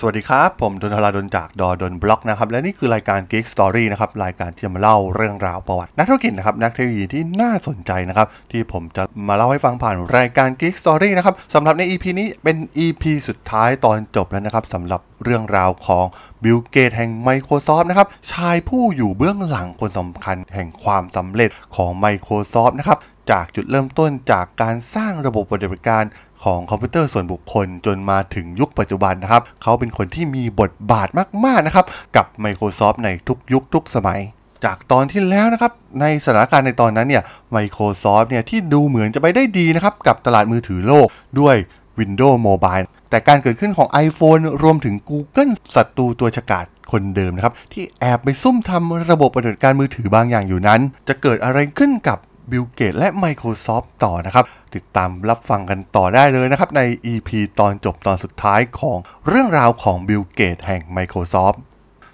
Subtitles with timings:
[0.00, 12.56] สวัสดีครับ ผมดนทราดนจากดอดนบล็อกนะครับ และนี่คือรายการ Geek Story นะครับ รายการที่จะมาเล่าเรื่องราวประวัติ นักธุรกิจนะครับ นักเทคโนโลยีที่น่าสนใจนะครับ ที่ผมจะมาเล่าให้ฟังผ่านรายการ Geek Story นะครับสำหรับใน EP นี้เป็น
[12.84, 16.04] EP สุดท้ายตอนจบแล้วนะครับสำหรับเรื่องราวของ
[16.44, 22.98] บิลเกตแห่ง Microsoft นะครับ ชายผู้อยู่เบื้องหลังคนสำคัญแห่งความสำเร็จของ Microsoft นะครับ
[23.30, 26.04] จากจุดเริ่มต้นจากการสร้างระบบปฏิบัติการ
[26.44, 31.08] ของคอมพิวเตอร์ส่วนบุคคลจนมาถึงยุคปัจจุบันนะครับ เขาเป็นคนที่มีบทบาท
[31.44, 34.20] มาก ๆ นะครับ กับ Microsoft ในทุกยุคทุกสมัย
[34.64, 37.22] จากตอนที่แล้วนะครับ ในสถานการณ์ในตอนนั้นเนี่ย
[37.56, 41.06] Microsoft เนี่ยที่ดูเหมือนจะไปได้ดีนะครับ กับตลาดมือถือโลก
[41.40, 41.56] ด้วย
[41.98, 52.18] Windows Mobile แต่การเกิดขึ้นของ iPhone รวมถึง Google ศัตรูตัวฉกาจคนเดิมนะครับ ที่แอบไปซุ่มทำระบบปฏิบัติการมือถือบางอย่างอยู่นั้น จะเกิดอะไรขึ้นกับ
[52.50, 56.82] บิลเกตส์และ Microsoft ต่อนะครับ ติดตามรับฟังกันต่อได้เลยนะครับใน
[57.12, 61.56] EP ตอนจบตอนสุดท้ายของเรื่องราวของบิลเกตส์แห่ง Microsoft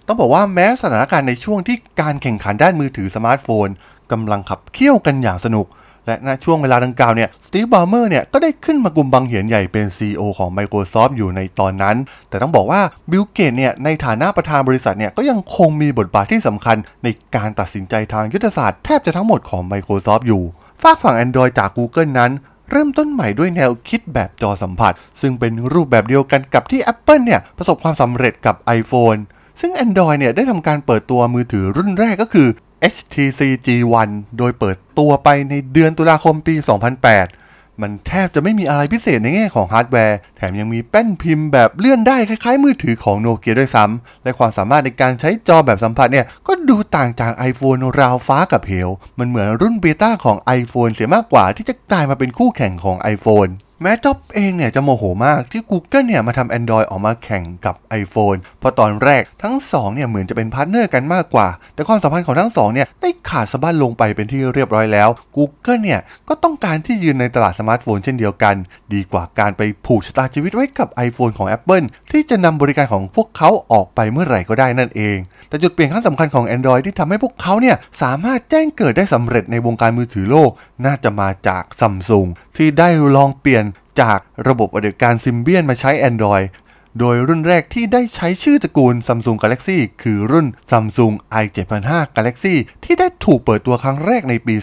[0.07, 3.69] ต้องบอกว่าแม้สถานการณ์ในช่วงที่การแข่งขันด้านมือถือสมาร์ทโฟน
[4.13, 5.67] กำลังขับเคี่ยวกันอย่างสนุก
[6.07, 11.97] และณช่วงเวลาดังกล่าวเนี่ยสตีฟบอลเมอร์เนี่ยก็ได้ขึ้นมากลุ่มบางเหียนใหญ่เป็น CEO ของ Microsoft อยู่ในตอนนั้น
[12.29, 12.81] แต่ต้องบอกว่า
[13.11, 20.43] บิลเกตส์เนี่ยในฐานะประธานบริษัทเนี่ยก็ยังคงมีบทบาทที่สำคัญในการตัดสินใจทางยุทธศาสตร์แทบจะทั้งหมดของ Microsoft อยู่
[20.83, 22.33] ฟากฝั่ง Android จาก Google นั้น
[22.71, 29.21] เริ่มต้นใหม่ด้วยแนวคิดแบบจอสัมผัส ซึ่งเป็นรูปแบบเดียวกันกับที่ Apple เนี่ยประสบความสำเร็จกับ iPhone
[29.61, 32.49] ซึ่ง Android เนี่ยได้ทำการเปิดตัวมือถือรุ่นแรกก็คือ
[32.93, 36.55] HTC G1 โดยเปิดตัวไปในเดือนตุลาคมปี
[37.19, 53.51] 2008 มันแทบจะไม่มีอะไรพิเศษในแง่ของฮาร์ดแวร์ แถมยังมีแป้นพิมพ์แบบเลื่อนได้คล้ายๆมือถือของโนเกียด้วยซ้ำ และความสามารถในการใช้จอแบบสัมผัสเนี่ย ก็ดูต่างจาก iPhone ราวฟ้ากับเหว มันเหมือนรุ่น beta ของ iPhone เสียมากกว่าที่จะกลายมาเป็นคู่แข่งของ iPhone
[53.83, 68.55] แม้จ็อบส์เองเนี่ยจะโมโหมากที่ Google เนี่ยมาทำ Android ออกมาแข่งกับ iPhone เพราะตอนแรกทั้งสองเนี่ยเหมือนจะเป็น partner กันมากกว่า แต่ความสัมพันธ์ของทั้งสองเนี่ยได้ขาดสะบั้นลงไปเป็นที่เรียบร้อยแล้ว Google เนี่ยก็ต้องการที่ยืนในตลาดสมาร์ทโฟนเช่นเดียวกัน
[68.95, 75.17] ดีกว่าการไปผูกชะตาชีวิตไว้กับ iPhone ของ Apple ที่จะนำบริการของพวกเขาออกไปเมื่อไหร่ก็ได้นั่นเอง
[75.49, 80.51] แต่จุดเปลี่ยนครั้งสำคัญของ Android ที่ทำให้พวกเขาเนี่ยสามารถแจ้งเกิดได้สำเร็จในวงการมือถือโลก
[80.85, 82.27] น่าจะมาจากซัมซุง
[82.57, 83.65] ที่ได้ลองเปลี่ยน
[84.01, 84.19] จาก
[84.49, 86.47] ระบบปฏิบัติการซิมเบียนมาใช้ Android
[87.01, 94.55] โดยรุ่นแรกที่ได้ใช้ชื่อตระกูล Samsung Galaxy คือรุ่น Samsung i7,500 Galaxy ที่ได้ถูกเปิดตัวครั้งแรกในปี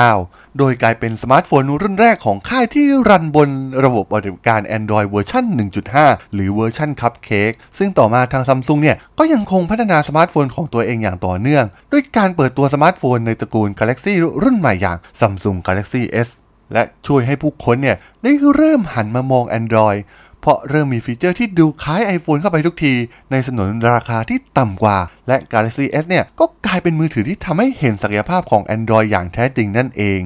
[0.00, 3.50] 2009 โดยกลายเป็นสมาร์ทโฟนรุ่นแรกของค่ายที่รันบน
[3.84, 5.44] ระบบปฏิบัติการ Android เวอร์ชัน
[5.90, 16.28] 1.5 หรือเวอร์ชัน Cupcake ซึ่งต่อมาทาง Samsung เนี่ย ก็ยังคงพัฒนาสมาร์ทโฟนของตัวเองอย่างต่อเนื่อง ด้วยการเปิดตัวสมาร์ทโฟนในตระกูล Galaxy รุ่นใหม่อย่าง Samsung Galaxy S
[16.74, 20.00] และช่วยให้ผู้คนเนี่ยได้เริ่มหันมามอง Android
[20.42, 22.94] เพราะเริ่มมีฟีเจอร์ที่ดูคล้าย iPhone เข้าไปทุกที
[23.30, 24.98] ในสนนราคาที่ต่ำกว่า
[25.28, 30.20] และ Galaxy S เนี่ยก็กลายเป็นมือถือที่ทำให้เห็นศักยภาพของ Android อย่างแท้จริงนั่นเอง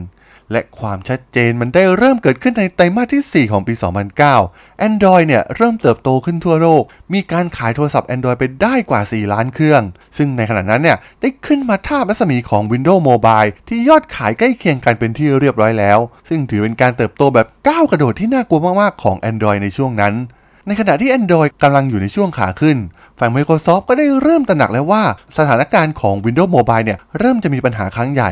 [0.53, 3.75] และความชัดเจนมันได้เริ่มเกิดขึ้นในไตรมาสที่ 4 ของปี
[4.29, 9.83] 2009 Android เนี่ยเริ่มเติบโตขึ้นทั่วโลก มีการขายโทรศัพท์ Android ไปได้กว่า 4 ล้านเครื่อง
[10.17, 15.99] ซึ่งในขณะนั้นเนี่ยได้ขึ้นมาท่าบรัศมีของ Windows Mobile ที่ยอดขายใกล้เคียงกันเป็นที่เรียบร้อยแล้ว
[16.29, 20.15] ซึ่งถือเป็นการเติบโตแบบก้าวกระโดดที่น่ากลัวมากๆของ Android ในช่วงนั้น
[20.67, 22.77] ในขณะที่ Android กำลังอยู่ในช่วงขาขึ้น
[23.19, 25.03] ฝั่ง Microsoft ก็ได้เริ่มตระหนักแล้วว่า
[25.39, 28.31] สถานการณ์ของ Windows Mobile เนี่ยเริ่มจะมีปัญหาครั้งใหญ่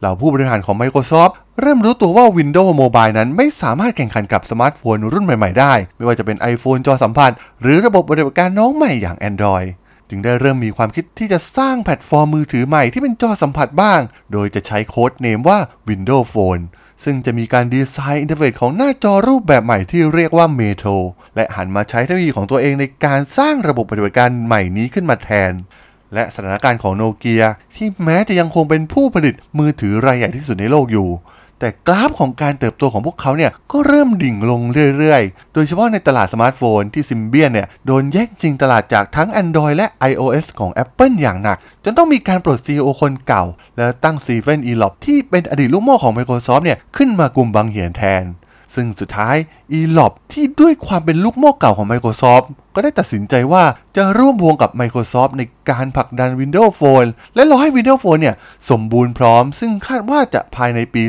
[0.00, 9.68] เหล่าผู้บริหารของ Microsoft เริ่มรู้ตัวว่า Windows Mobile นั้นไม่สามารถแข่งขันกับสมาร์ทโฟนรุ่นใหม่ ๆ ได้ ไม่ว่าจะเป็น iPhone จอสัมผัสหรือระบบปฏิบัติการน้องใหม่อย่าง Android
[10.08, 14.00] จึงได้เริ่มมีความคิดที่จะสร้างแพลตฟอร์มมือถือใหม่ที่เป็นจอสัมผัสบ้าง
[14.32, 15.58] โดยจะใช้ codename ว่า
[15.88, 16.64] Windows Phone
[17.04, 20.96] ซึ่งจะมีการดีไซน์ interface ของหน้าจอรูปแบบใหม่ที่เรียกว่า Metro
[21.36, 25.52] และหันมาใช้เทคโนโลยีของตัวเองในการสร้างระบบปฏิบัติการใหม่นี้ขึ้นมาแทน
[26.14, 27.44] และสถานการณ์ของโนเกีย
[27.76, 31.08] ที่แม้จะยังคงเป็นผู้ผลิตมือถือรายใหญ่ที่สุดในโลกอยู่
[31.60, 34.60] แต่กราฟของการเติบโตของพวกเขาเนี่ยก็เริ่มดิ่งลง
[34.98, 43.44] เรื่อยๆ โดยเฉพาะในตลาดสมาร์ทโฟนที่ซิมเบียนเนี่ยโดนแย่งชิงตลาดจากทั้ง Android และ iOS ของ Apple อย่างหนัก จนต้องมีการปลด CEO คนเก่า
[43.76, 48.24] และตั้งสตีเฟนอีล็อปที่เป็นอดีตลูกหม้อของ Microsoft เนี่ยขึ้นมากลุ่มบางเหียนแทน
[48.74, 49.36] ซึ่งสุดท้าย
[49.72, 52.44] อีล็อปที่ด้วยความเป็นลูกหม้อเก่าของ Microsoft
[52.74, 53.64] ก็ได้ตัดสินใจว่า
[53.96, 58.36] จะร่วมวงกับ Microsoft ในการผลักดัน Windows Phone และรอให้ Windows Phone เนี่ย
[58.70, 61.02] สมบูรณ์พร้อม ซึ่งคาดว่าจะภายในปี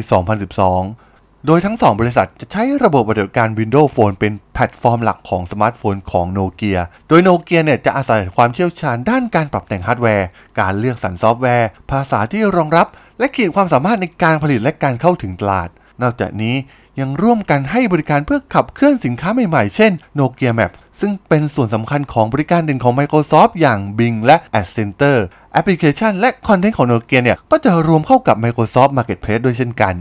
[0.69, 10.27] 2012โดยทั้ง 2 บริษัทจะใช้ระบบปฏิบัติการ Windows Phone เป็นแพลตฟอร์มหลักของสมาร์ทโฟนของโนเกีย โดยโนเกียเนี่ยจะอาศัยความเชี่ยวชาญด้านการปรับแต่งฮาร์ดแวร์
[10.59, 12.87] การเลือกสรรซอฟต์แวร์ ภาษาที่รองรับ
[13.19, 15.69] และขีดความสามารถในการผลิตและการเข้าถึงตลาด
[16.01, 16.55] นอกจากนี้
[16.99, 25.15] ยังร่วมกันให้บริการเพื่อขับเคลื่อนสินค้าใหม่ๆ เช่น Nokia Map ซึ่งเป็นส่วนสำคัญของบริการเด่นของ Microsoft อย่าง Bing และ Ad Center
[25.53, 29.95] แอปพลิเคชันและคอนเทนต์ของ Nokia เนี่ย ก็จะรวมเข้ากับ Microsoft Marketplace ด้วยเช่นกัน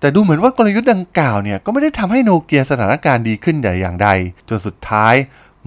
[0.00, 4.08] แต่ดูเหมือนว่ากลยุทธ์ดังกล่าวเนี่ย ก็ไม่ได้ทำให้โนเกียสถานการณ์ดีขึ้นแต่อย่างใด
[4.48, 5.14] จนสุดท้าย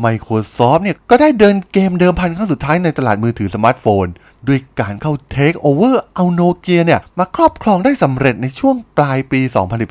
[0.05, 4.05] Microsoft เนี่ย ก็ได้เดินเกมเดิมพันครั้งสุดท้ายในตลาดมือถือสมาร์ทโฟน
[4.47, 9.39] ด้วยการเข้าเทคโอเวอร์เอาโนเกียเนี่ย มาครอบครองได้สำเร็จในช่วงปลายปี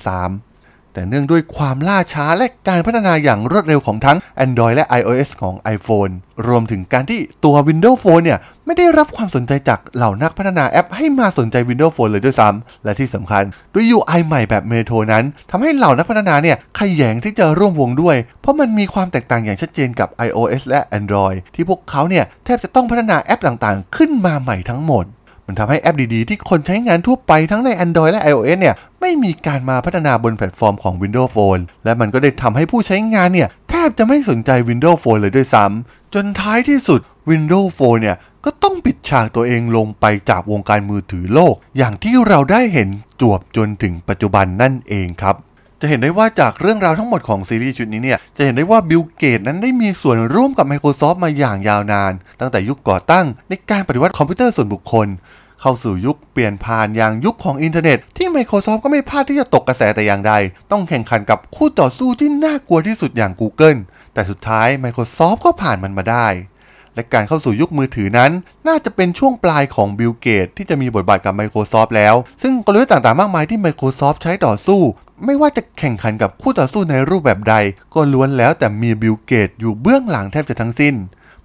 [0.04, 0.53] 2013
[0.94, 6.12] แต่เนื่องด้วยความล่าช้าและการพัฒนาอย่างรวดเร็วของทั้ง Android และ iOS ของ iPhone
[6.46, 13.42] รวมถึงการที่ตัว Windows Phone เนี่ย ไม่ได้รับความสนใจจากเหล่านักพัฒนาแอปให้มาสนใจ Windows Phone เลยด้วยซ้ำ และที่สำคัญ
[13.74, 25.06] ด้วย UI ใหม่แบบเมโทรนั้นทำให้เหล่านักพัฒนาเนี่ยขยงที่จะร่วมวงด้วย เพราะมันมีความแตกต่างอย่างชัดเจนกับ iOS และ Android ที่พวกเขาเนี่ยแทบจะต้องพัฒนาแอปต่างๆ ขึ้นมาใหม่ทั้งหมด
[25.46, 28.74] มันทำให้แอปดีๆ ที่คนใช้งานทั่วไปทั้งใน Android และ iOS เนี่ย
[29.06, 42.88] ไม่มีการมาพัฒนาบนแพลตฟอร์มของ Windows Phone และมันก็ได้ทำให้ผู้ใช้งานเนี่ยแทบจะไม่สนใจ Windows Phone เลยด้วยซ้ำจนท้ายที่สุด Windows Phone เนี่ยก็ต้องปิดฉากตัวเองลงไปจากวงการมือถือโลก อย่างที่เราได้เห็น
[43.20, 45.36] จวบจนถึงปัจจุบันนั่นเองครับ
[45.80, 55.06] จะเห็นได้ว่าจากเรื่องราวทั้งหมดของซีรีส์ชุดนี้เนี่ย จะเห็นได้ว่าบิลเกตส์นั้นได้มีส่วนร่วมกับ Microsoft มาอย่างยาวนาน ตั้งแต่ยุคก่อตั้งในการปฏิวัติคอมพิวเตอร์ส่วนบุคคล
[55.66, 60.32] เข้าสู่ยุคเปลี่ยนผ่านอย่างยุคของอินเทอร์เน็ต ที่ Microsoft ก็ไม่พลาดที่จะตกกระแสแต่อย่างใด
[60.70, 63.78] ต้องแข่งขันกับคู่ต่อสู้ที่น่ากลัวที่สุดอย่าง Google
[64.14, 66.26] แต่สุดท้าย Microsoft ก็ผ่านมันมาได้
[66.94, 68.30] และการเข้าสู่ยุคมือถือนั้น
[68.68, 74.80] น่าจะเป็นช่วงปลายของบิลเกตส์ที่จะมีบทบาทกับ Microsoft แล้ว ซึ่งกลยุทธ์ต่างๆมากมายที่ Microsoft ใช้ต่อสู้
[75.24, 77.54] ไม่ว่าจะแข่งขันกับคู่ต่อสู้ในรูปแบบใด
[77.94, 80.94] ก็ล้วนแล้วแต่มีบิลเกตส์อยู่เบื้องหลังแทบจะทั้งสิ้น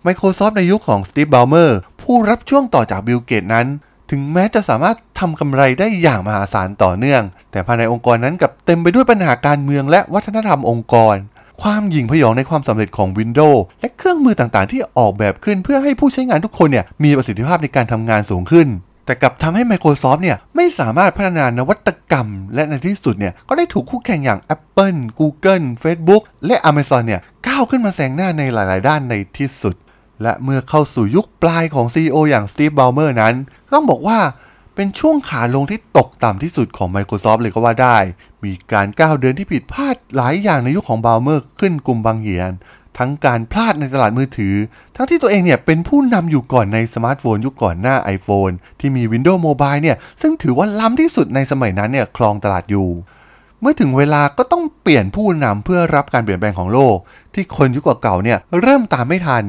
[0.06, 3.68] Microsoft ในยุคของสตีฟ b บลเมอร์ผู้รับช่วงต่อจากบิลเกตส์นั้น
[4.11, 11.15] ถึงแม้จะสามารถทำกำไรได้อย่างมหาศาลต่อเนื่อง แต่ภายในองค์กรนั้นกลับเต็มไปด้วยปัญหาการเมืองและวัฒนธรรมองค์กร
[11.61, 18.67] ความหยิ่งผยองในความสำเร็จของ Windows และเครื่องมือต่างๆ ที่ออกแบบขึ้นเพื่อให้ผู้ใช้งานทุกคนเนี่ยมีประสิทธิภาพในการทำงานสูงขึ้น
[19.06, 29.75] แต่กลับทำให้ Microsoft เนี่ยไม่สามารถพัฒนานวัตกรรม และในที่สุดเนี่ยก็ได้ถูกคู่แข่งอย่าง Apple Google Facebook และ Amazon เนี่ยก้าวขึ้นมาแซงหน้าในหลาย ๆ ด้านในที่สุด
[30.24, 33.36] และเมื่อเข้าสู่ยุคปลายของ CEO อย่างสตีฟ b บลเมอร์นั้น
[33.74, 34.19] ต้องบอกว่า
[34.75, 37.98] เป็นช่วงขาลงที่ตกต่ำที่สุดของ Microsoft เลยก็ว่าได้
[38.44, 42.51] มีการก้าวเดินที่ผิดพลาดหลายอย่างในยุคของบอลเมอร์ขึ้นกุมบังเหียน
[42.98, 44.56] ทั้งการพลาดในตลาดมือถือ
[44.95, 52.89] ทั้งที่ตัวเองเนี่ยเป็นผู้นำอยู่ก่อนในสมาร์ทโฟนยุคก่อนหน้า iPhone ที่มี Windows Mobile เนี่ยซึ่งถือว่าล้ำที่สุดในสมัยนั้นเนี่ยครองตลาดอยู่
[53.62, 56.98] เมื่อถึงเวลาก็ต้องเปลี่ยนผู้นำเพื่อรับการเปลี่ยนแปลงของโลก
[57.33, 59.44] ที่คนยุคเก่าๆเนี่ยเริ่มตามไม่ทัน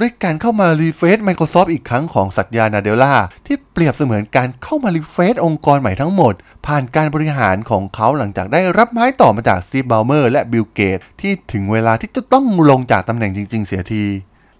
[0.00, 3.14] ด้วยการเข้ามารีเฟซ Microsoft อีกครั้งของสัตยานาเดลลา
[3.46, 6.34] ที่เปรียบเสมือนการเข้ามา refresh องค์กรใหม่ทั้งหมด
[6.66, 14.04] ผ่านการบริหารของเขาหลังจากได้รับไม้ต่อมาจากซีบ b ลเมอร์และบิลเกตส์ที่ถึงเวลาที่จะต้องลงจากตำแหน่งจริง ๆ เสียที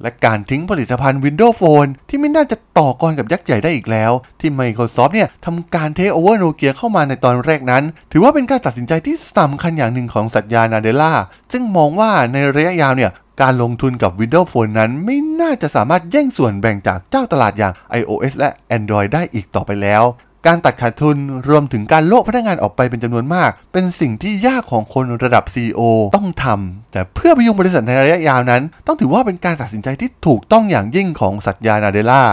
[0.02, 11.12] และการทิ้งผลิตภัณฑ์ Windows Phone ที่ไม่น่าจะต่อกรกับยักษ์ใหญ่ได้อีกแล้ว ที่ Microsoft เนี่ยทำการเทคโอเวอร์โนเกียเข้ามาในตอนแรกนั้น ถือว่าเป็นการตัดสินใจที่สำคัญอย่างหนึ่งของสัตยานาเดลล่า
[11.52, 13.10] ซึ่งมองว่าในระยะยาวเนี่ย
[13.42, 20.02] การลงทุนกับ Windows Phone นั้นไม่น่าจะสามารถแย่งส่วนแบ่งจากเจ้าตลาดอย่าง iOS และ Android ได้อีกต่อไปแล้ว
[20.46, 21.16] การตัดขาดทุน
[21.48, 25.80] รวมถึงการโลกพนักงานออกไปเป็นจำนวนมาก เป็นสิ่งที่ยากของคนระดับ CEO
[26.16, 32.24] ต้องทำแต่เพื่อพยุงบริษัทในระยะยาวนั้น ต้องถือว่าเป็นการตัดสินใจที่ถูกต้องอย่างยิ่งของสัตยานาเดล่า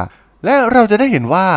[0.46, 1.48] และเราจะได้เห็นว่า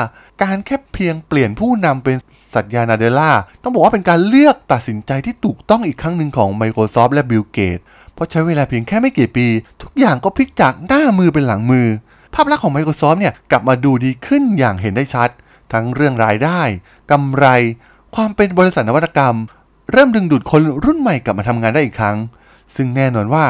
[0.42, 2.16] การแค่เพียงเปลี่ยนผู้นำเป็น
[2.54, 3.30] สัตยานาเดล่า
[3.62, 7.82] ต้องบอกว่าเป็นการเลือกตัดสินใจที่ถูกต้องอีกครั้งหนึ่งของ Microsoft และ Bill Gates
[8.14, 9.46] เพราะใช้เวลาเพียงแค่ไม่กี่ปี
[9.82, 11.86] ทุกอย่างก็พลิกจากหน้ามือเป็นหลังมือ
[12.34, 15.28] ภาพลักษณ์ของ Microsoft เนี่ยกลับมาดูดีขึ้นอย่างเห็นได้ชัด
[15.72, 16.60] ทั้งเรื่องรายได้
[17.10, 17.46] กำไร
[18.14, 19.36] ความเป็นบริษัทนวัตกรรม
[19.92, 22.16] เริ่มดึงดูดคนรุ่นใหม่กลับมาทำงานได้อีกครั้ง
[22.76, 23.46] ซึ่งแน่นอนว่า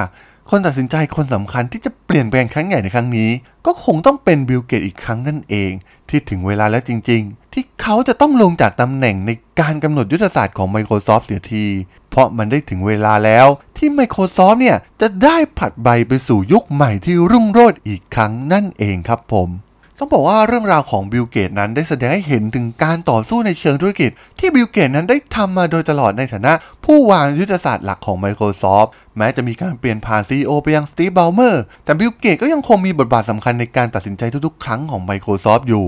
[0.51, 3.31] คนตัดสินใจคนสำคัญที่จะเปลี่ยนแปลงครั้งใหญ่ในครั้งนี้
[3.67, 5.71] ก็คงต้องเป็นบิลเกตอีกครั้งนั่นเอง
[6.09, 11.67] ที่ถึงเวลาแล้วจริง ๆ ที่เขาจะต้องลงจากตำแหน่งในการกำหนดยุทธศาสตร์ของ Microsoft เสียที
[12.11, 13.47] เพราะมันได้ถึงเวลาแล้ว
[13.77, 19.49] ที่ Microsoft เนี่ยจะได้ผลัดใบไปสู่ยุคใหม่ที่รุ่งโรจน์อีกครั้งนั่นเองครับผม
[20.03, 26.53] ต้องบอกว่าเรื่องราวของบิลเกตส์นั้นได้แสดงให้เห็นถึงการต่อสู้ในเชิงธุรกิจ ที่บิลเกตส์นั้นได้ทำมาโดยตลอดในฐานะ
[26.85, 35.87] ผู้วางยุทธศาสตร์หลักของ Microsoft แม้จะมีการเปลี่ยนผ่าน CEO ไปยังสตีฟบ l ลเมอร์แต่บิลเกตก็ยังคงมีบทบาทสำคัญในการตัดสินใจทุกๆ ครั้งของ Microsoft อยู่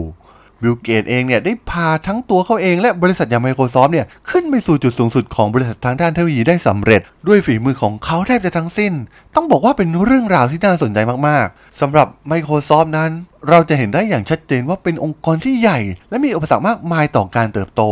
[0.63, 8.93] บิลเกตส์เองเนี่ยได้พาทั้งตัวเขาเองและบริษัทอย่าง Microsoft เนี่ยขึ้นไปสู่จุดสูงสุดของบริษัททางด้านเทคโนโลยีได้สำเร็จ ด้วยฝีมือของเขาแทบจะทั้งสิ้น
[9.35, 13.11] ต้องบอกว่าเป็นเรื่องราวที่น่าสนใจมากๆสำหรับ Microsoft นั้น
[13.49, 15.79] เราจะเห็นได้อย่างชัดเจนว่าเป็นองค์กรที่ใหญ่
[16.11, 17.83] และมีอุปสรรคมากมายต่อการเติบโต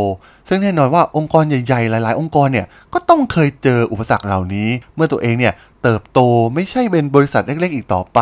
[0.47, 6.19] ซึ่งแน่นอนว่าองค์กรใหญ่ๆ หลาย ๆ องค์กรเนี่ยก็ต้องเคยเจออุปสรรคเหล่านี้ เมื่อตัวเองเนี่ยเติบโต
[6.55, 8.19] ไม่ใช่เป็นบริษัทเล็กๆ อีกต่อไป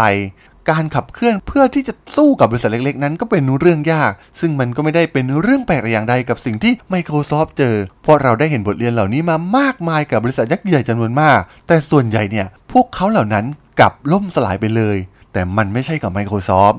[0.69, 13.45] การขับเคลื่อนเพื่อที่จะสู้กับบริษัทเล็กๆ นั้นก็เป็นเรื่องยาก ซึ่งมันก็ไม่ได้เป็นเรื่องแปลกอย่างใดกับสิ่งที่ Microsoft เจอ เพราะเราได้เห็นบทเรียนเหล่านี้มามากมายกับบริษัทยักษ์ใหญ่จำนวนมาก แต่ส่วนใหญ่เนี่ยพวกเขาเหล่านั้น
[13.79, 14.97] กลับล่มสลายไปเลย
[15.33, 16.77] แต่มันไม่ใช่กับ Microsoft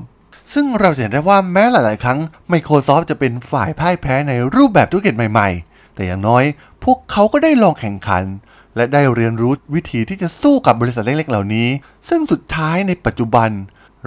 [0.53, 2.19] ซึ่งเราจะเห็นได้ว่าแม้หลาย ๆ ครั้ง
[2.53, 6.43] Microsoft จะเป็นฝ่ายพ่ายแพ้ในรูปแบบธุรกิจใหม่ ๆ แต่อย่างน้อย
[6.83, 8.25] พวกเขาก็ได้ลองแข่งขัน
[8.77, 11.67] และได้เรียนรู้วิธีที่จะสู้กับบริษัทเล็ก ๆ เหล่านี้
[12.09, 13.49] ซึ่งสุดท้ายในปัจจุบัน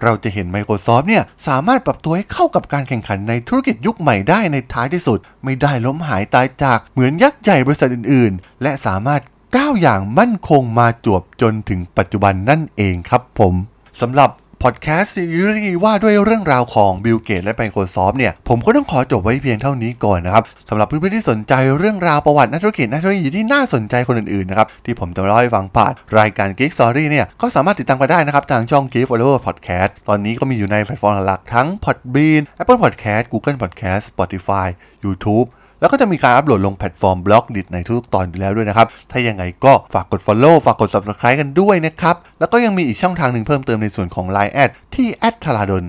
[0.03, 9.23] เราจะเห็น Microsoft เนี่ยสามารถปรับตัวให้เข้ากับการแข่งขันในธุรกิจยุคใหม่ได้ในท้ายที่สุด ไม่ได้ล้มหายตายจากเหมือนยักษ์ใหญ่บริษัทอื่นๆ และสามารถ
[9.57, 13.55] ก้าวอย่างมั่นคงมาจวบจนถึงปัจจุบันนั่นเองครับผม
[14.01, 14.31] สำหรับ
[14.69, 33.59] พอดแคสต์ซีรีส์ว่าด้วยเรื่องราวของบิลเกตส์และ Microsoft เนี่ย ผมก็ต้องขอจบไว้เพียงเท่านี้ก่อนนะครับสำหรับเพื่อนๆที่สนใจเรื่องราวประวัตินักธุรกิจนักธุรกิจที่น่าสนใจคนอื่นๆนะครับที่ผมจะเล่าให้ฟังผ่านรายการ Geek Story เนี่ยก็สามารถติดตามไปได้นะครับทางช่อง Geek Forever Podcast ตอนนี้ก็มีอยู่ในแพลตฟอร์มหลักทั้ง Podbean Apple Podcast Google
[33.63, 34.67] Podcast Spotify
[35.05, 35.49] YouTube
[35.81, 45.09] แล้วก็จะมีการอัปโหลดลงแพลตฟอร์ม Blockdit ในทุกตอนอยู่แล้วด้วยนะครับ ถ้ายังไงก็ฝากกด Follow ฝากกด Subscribe กันด้วยนะครับ แล้วก็ยังมีอีกช่องทางหนึ่งเพิ่มเติมในส่วนของ Line แอดที่
[45.43, 45.85] t h a r a d o n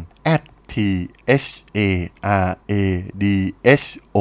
[0.74, 0.76] T
[1.44, 1.48] H
[1.78, 1.80] A
[2.46, 2.74] R A
[3.22, 3.24] D
[3.82, 4.18] H O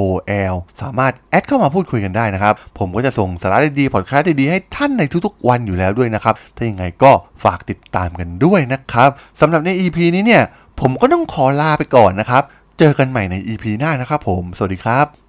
[0.52, 7.10] L สามารถแอดเข้ามาพูดคุยกันได้นะครับ ผมก็จะส่งสาระดีๆพอดแคสต์ดีๆ ให้ท่านในทุกๆวันอยู่แล้วด้วยนะครับ ถ้ายังไงก็
[7.44, 10.42] ฝากติดตามกันด้วยนะครับสำหรับใน EP นี้เนี่ย
[10.80, 12.42] ผมก็ต้องขอลาไปก่อนนะครับ
[12.78, 15.23] เจอกันใหม่ใน EP หน้านะครับผม สวัสดีครับ